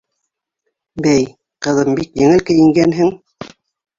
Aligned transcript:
—Бәй, 1.07 1.27
ҡыҙым, 1.67 1.91
бик 1.99 2.17
еңел 2.21 2.43
кейенгәнһең. 2.47 3.13